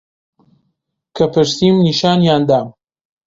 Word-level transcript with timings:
کە 1.15 1.25
پرسیم 1.33 1.75
نیشانیان 1.85 2.41
دام 2.49 2.67